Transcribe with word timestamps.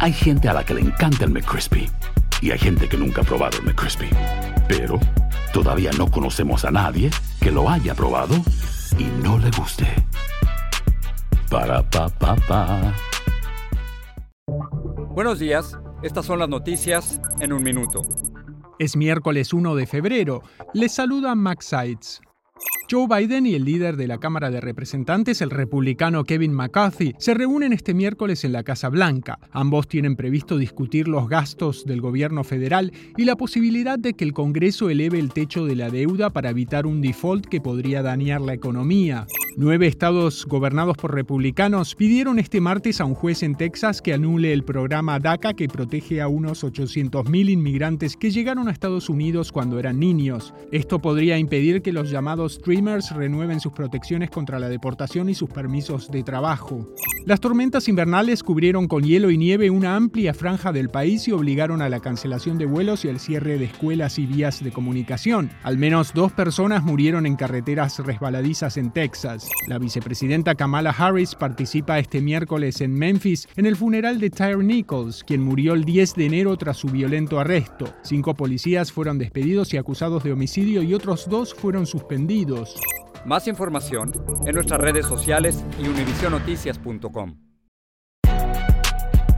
Hay 0.00 0.12
gente 0.12 0.48
a 0.48 0.52
la 0.52 0.64
que 0.64 0.74
le 0.74 0.80
encanta 0.80 1.24
el 1.24 1.32
McCrispy 1.32 1.90
y 2.40 2.52
hay 2.52 2.58
gente 2.58 2.88
que 2.88 2.96
nunca 2.96 3.22
ha 3.22 3.24
probado 3.24 3.58
el 3.58 3.64
McCrispy. 3.64 4.08
Pero 4.68 5.00
todavía 5.52 5.90
no 5.98 6.08
conocemos 6.08 6.64
a 6.64 6.70
nadie 6.70 7.10
que 7.40 7.50
lo 7.50 7.68
haya 7.68 7.96
probado 7.96 8.36
y 8.96 9.04
no 9.24 9.38
le 9.38 9.50
guste. 9.50 9.86
Para 11.50 11.82
pa 11.82 12.08
pa 12.10 12.36
pa. 12.36 12.94
Buenos 15.10 15.40
días, 15.40 15.76
estas 16.04 16.26
son 16.26 16.38
las 16.38 16.48
noticias 16.48 17.20
en 17.40 17.52
un 17.52 17.64
minuto. 17.64 18.02
Es 18.78 18.94
miércoles 18.94 19.52
1 19.52 19.74
de 19.74 19.86
febrero. 19.88 20.44
Les 20.74 20.94
saluda 20.94 21.34
Max 21.34 21.66
Sides. 21.66 22.20
Joe 22.90 23.06
Biden 23.06 23.44
y 23.44 23.54
el 23.54 23.66
líder 23.66 23.98
de 23.98 24.06
la 24.06 24.16
Cámara 24.16 24.50
de 24.50 24.62
Representantes, 24.62 25.42
el 25.42 25.50
republicano 25.50 26.24
Kevin 26.24 26.54
McCarthy, 26.54 27.14
se 27.18 27.34
reúnen 27.34 27.74
este 27.74 27.92
miércoles 27.92 28.44
en 28.44 28.52
la 28.52 28.62
Casa 28.62 28.88
Blanca. 28.88 29.38
Ambos 29.52 29.88
tienen 29.88 30.16
previsto 30.16 30.56
discutir 30.56 31.06
los 31.06 31.28
gastos 31.28 31.84
del 31.84 32.00
gobierno 32.00 32.44
federal 32.44 32.94
y 33.18 33.26
la 33.26 33.36
posibilidad 33.36 33.98
de 33.98 34.14
que 34.14 34.24
el 34.24 34.32
Congreso 34.32 34.88
eleve 34.88 35.18
el 35.18 35.34
techo 35.34 35.66
de 35.66 35.76
la 35.76 35.90
deuda 35.90 36.30
para 36.30 36.48
evitar 36.48 36.86
un 36.86 37.02
default 37.02 37.44
que 37.44 37.60
podría 37.60 38.00
dañar 38.00 38.40
la 38.40 38.54
economía. 38.54 39.26
Nueve 39.60 39.88
estados 39.88 40.46
gobernados 40.46 40.96
por 40.96 41.12
republicanos 41.12 41.96
pidieron 41.96 42.38
este 42.38 42.60
martes 42.60 43.00
a 43.00 43.04
un 43.04 43.16
juez 43.16 43.42
en 43.42 43.56
Texas 43.56 44.00
que 44.00 44.14
anule 44.14 44.52
el 44.52 44.62
programa 44.62 45.18
DACA 45.18 45.54
que 45.54 45.66
protege 45.66 46.20
a 46.20 46.28
unos 46.28 46.62
800.000 46.62 47.50
inmigrantes 47.50 48.16
que 48.16 48.30
llegaron 48.30 48.68
a 48.68 48.70
Estados 48.70 49.08
Unidos 49.08 49.50
cuando 49.50 49.80
eran 49.80 49.98
niños. 49.98 50.54
Esto 50.70 51.00
podría 51.00 51.38
impedir 51.38 51.82
que 51.82 51.92
los 51.92 52.08
llamados 52.08 52.54
streamers 52.54 53.10
renueven 53.10 53.58
sus 53.58 53.72
protecciones 53.72 54.30
contra 54.30 54.60
la 54.60 54.68
deportación 54.68 55.28
y 55.28 55.34
sus 55.34 55.50
permisos 55.50 56.08
de 56.08 56.22
trabajo. 56.22 56.86
Las 57.26 57.40
tormentas 57.40 57.88
invernales 57.88 58.44
cubrieron 58.44 58.86
con 58.86 59.02
hielo 59.02 59.28
y 59.28 59.38
nieve 59.38 59.70
una 59.70 59.96
amplia 59.96 60.34
franja 60.34 60.70
del 60.70 60.88
país 60.88 61.26
y 61.26 61.32
obligaron 61.32 61.82
a 61.82 61.88
la 61.88 61.98
cancelación 61.98 62.58
de 62.58 62.66
vuelos 62.66 63.04
y 63.04 63.08
al 63.08 63.18
cierre 63.18 63.58
de 63.58 63.64
escuelas 63.64 64.20
y 64.20 64.26
vías 64.26 64.62
de 64.62 64.70
comunicación. 64.70 65.50
Al 65.64 65.78
menos 65.78 66.14
dos 66.14 66.30
personas 66.30 66.84
murieron 66.84 67.26
en 67.26 67.34
carreteras 67.34 67.98
resbaladizas 67.98 68.76
en 68.76 68.92
Texas. 68.92 69.47
La 69.66 69.78
vicepresidenta 69.78 70.54
Kamala 70.54 70.90
Harris 70.90 71.34
participa 71.34 71.98
este 71.98 72.20
miércoles 72.20 72.80
en 72.80 72.94
Memphis 72.94 73.48
en 73.56 73.66
el 73.66 73.76
funeral 73.76 74.18
de 74.18 74.30
Tyre 74.30 74.64
Nichols, 74.64 75.24
quien 75.24 75.42
murió 75.42 75.74
el 75.74 75.84
10 75.84 76.14
de 76.14 76.26
enero 76.26 76.56
tras 76.56 76.78
su 76.78 76.88
violento 76.88 77.38
arresto. 77.38 77.92
Cinco 78.02 78.34
policías 78.34 78.92
fueron 78.92 79.18
despedidos 79.18 79.74
y 79.74 79.76
acusados 79.76 80.24
de 80.24 80.32
homicidio 80.32 80.82
y 80.82 80.94
otros 80.94 81.28
dos 81.28 81.54
fueron 81.54 81.86
suspendidos. 81.86 82.76
Más 83.26 83.46
información 83.46 84.12
en 84.46 84.54
nuestras 84.54 84.80
redes 84.80 85.06
sociales 85.06 85.64
y 85.82 85.88
univisionoticias.com. 85.88 87.36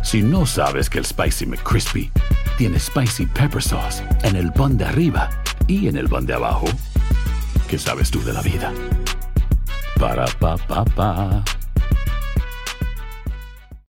Si 0.03 0.23
no 0.23 0.47
sabes 0.47 0.89
que 0.89 0.99
el 0.99 1.05
Spicy 1.05 1.47
McCrispy 1.47 2.11
tiene 2.57 2.79
Spicy 2.79 3.27
Pepper 3.27 3.63
Sauce 3.63 4.03
en 4.23 4.37
el 4.37 4.53
pan 4.53 4.77
de 4.77 4.85
arriba 4.85 5.31
y 5.67 5.89
en 5.89 5.97
el 5.97 6.09
pan 6.09 6.27
de 6.27 6.35
abajo, 6.35 6.67
¿qué 7.69 7.79
sabes 7.79 8.11
tú 8.11 8.23
de 8.23 8.33
la 8.33 8.43
vida? 8.43 8.73
Ba-da-ba-ba-ba 10.01 11.09